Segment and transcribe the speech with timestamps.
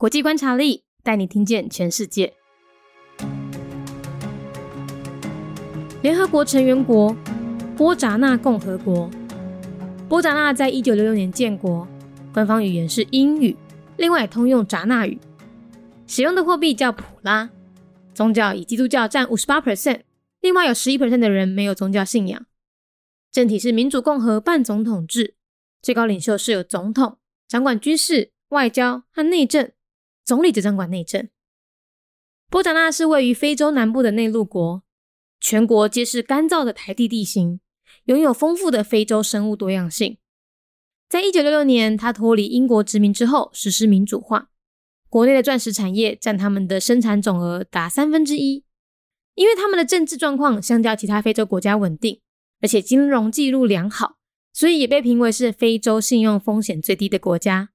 [0.00, 2.32] 国际观察力带你听见全世界。
[6.00, 7.16] 联合国成员国
[7.76, 9.10] 波扎纳共和国。
[10.08, 11.84] 波扎纳在一九六六年建国，
[12.32, 13.56] 官方语言是英语，
[13.96, 15.18] 另外通用扎纳语，
[16.06, 17.50] 使用的货币叫普拉。
[18.14, 20.02] 宗教以基督教占五十八 percent，
[20.40, 22.46] 另外有十一 percent 的人没有宗教信仰。
[23.32, 25.34] 政体是民主共和半总统制，
[25.82, 27.18] 最高领袖是有总统，
[27.48, 29.72] 掌管军事、外交和内政，
[30.28, 31.26] 总理则掌管内政。
[32.50, 34.82] 波扎纳是位于非洲南部的内陆国，
[35.40, 37.60] 全国皆是干燥的台地地形，
[38.04, 40.18] 拥有丰富的非洲生物多样性。
[41.08, 44.50] 在一九六六年，他脱离英国殖民之后，实施民主化。
[45.08, 48.66] 国内的钻石产业占他们的生产总额达三分之一，
[49.34, 52.20] 因为他们的政治状况相较其他非洲国家稳定，
[52.60, 54.18] 而且金融记录良好，
[54.52, 57.70] 所以也被评为是非洲信用风险最低的国家。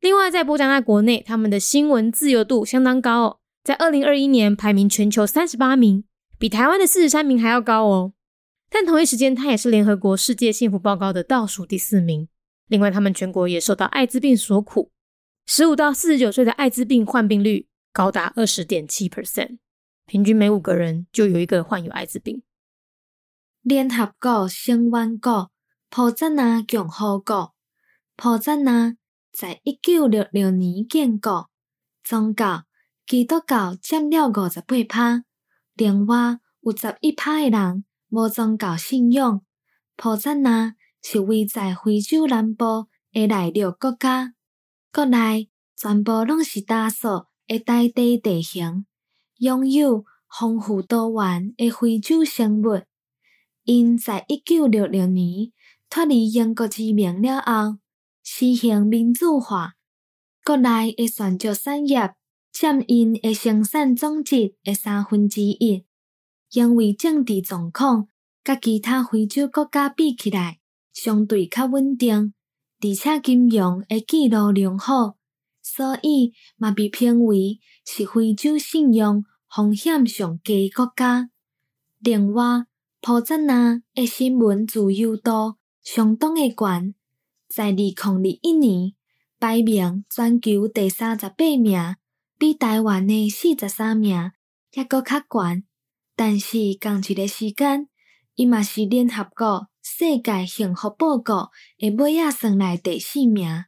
[0.00, 6.04] 另外，在波加纳国内，他们的新闻自由度相当高哦，在二零二一年排名全球三十八名，
[6.38, 8.12] 比台湾的四十三名还要高哦。
[8.70, 12.28] 但同一时间，它也是联合国世界幸福报告的倒数第四名。
[12.68, 14.92] 另外，他们全国也受到艾滋病所苦。
[15.46, 19.58] 十五到四十九岁的艾滋病患病率高达二十点七 percent，
[20.06, 22.42] 平均每五个人就有一个患有艾滋病。
[23.62, 25.50] 联合国成员国
[25.88, 27.54] 普扎纳共和国，
[28.16, 28.94] 普扎纳
[29.38, 31.48] 在一九六六年建国，
[32.02, 32.64] 宗教
[33.06, 35.22] 基督教占了五十八趴，
[35.74, 39.40] 另外有十一趴的人无宗教信仰。
[39.94, 44.34] 普扎纳是位在非洲南部的内陆国家。
[44.92, 48.86] 国内全部拢是大树的大地地形，
[49.36, 52.82] 拥有丰富多元的非洲生物。
[53.62, 55.52] 因在一九六六年
[55.88, 57.78] 脱离英国殖民了后，
[58.30, 59.72] 实行民主化。
[60.44, 62.14] 国内的选择产业
[62.52, 65.86] 占因的生产总值的三分之一。
[66.52, 68.06] 因为政治状况
[68.44, 70.58] 甲其他非洲国家比起来，
[70.92, 72.34] 相对较稳定。
[72.80, 75.16] 而且金融的记录良好，
[75.62, 81.30] 所以嘛被评为是非洲信用风险上低国家。
[81.98, 82.66] 另外，
[83.00, 86.66] 普扎纳的新闻自由度相当的高，
[87.48, 88.92] 在二零二一年
[89.40, 91.96] 排名全球第三十八名，
[92.38, 94.30] 比台湾的四十三名
[94.72, 95.64] 还阁较悬。
[96.14, 97.88] 但是同一个时间，
[98.34, 99.68] 伊嘛是联合国。
[99.90, 103.64] 世界幸福报告的尾仔算来第四名。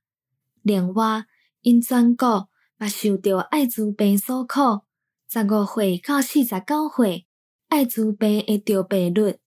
[0.62, 1.24] 另外，
[1.62, 4.82] 因全国嘛受到艾滋病所苦，
[5.30, 7.26] 十五岁到四十九岁，
[7.68, 9.38] 艾滋病的着病率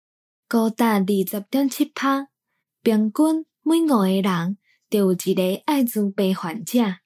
[0.48, 2.30] 高达二十点七趴，
[2.82, 4.56] 平均每五个人
[4.89, 6.99] 就有一个艾滋病患者。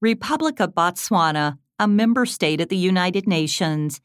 [0.00, 4.00] Republic of Botswana, a member state of the United Nations.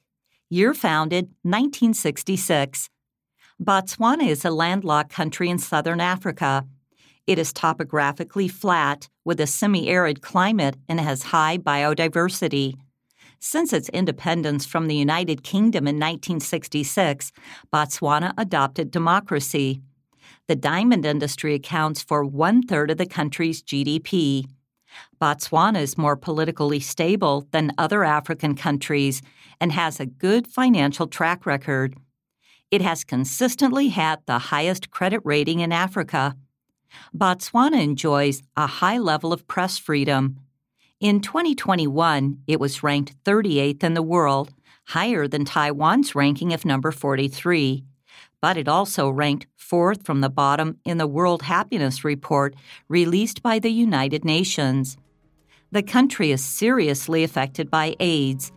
[0.50, 2.90] Year founded 1966.
[3.62, 6.66] Botswana is a landlocked country in southern Africa.
[7.28, 12.76] It is topographically flat with a semi arid climate and has high biodiversity.
[13.40, 17.32] Since its independence from the United Kingdom in 1966,
[17.72, 19.82] Botswana adopted democracy.
[20.47, 24.45] The diamond industry accounts for one third of the country's GDP.
[25.19, 29.23] Botswana is more politically stable than other African countries
[29.59, 31.97] and has a good financial track record.
[32.71, 36.37] It has consistently had the highest credit rating in Africa.
[37.17, 40.41] Botswana enjoys a high level of press freedom.
[41.01, 44.53] In 2021, it was ranked 38th in the world,
[44.89, 47.85] higher than Taiwan's ranking of number 43
[48.42, 52.56] But it also ranked fourth from the bottom in the World Happiness Report
[52.88, 54.96] released by the United Nations.
[55.72, 58.52] The country is seriously affected by AIDS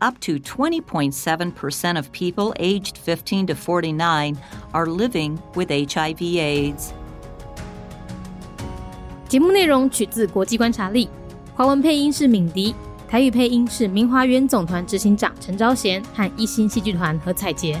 [0.00, 4.36] up to 20.7% of people aged 15 to 49
[4.72, 6.92] are living with HIV/AIDS.
[9.28, 11.08] 节目内容取自国际观察力，
[11.54, 12.74] 华文配音是敏迪，
[13.08, 17.80] 台语配音是明华园总团执行长陈昭贤和一星戏剧团何彩杰，